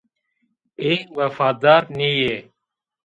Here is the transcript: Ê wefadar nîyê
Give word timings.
Ê 0.91 0.93
wefadar 1.15 1.83
nîyê 1.97 2.35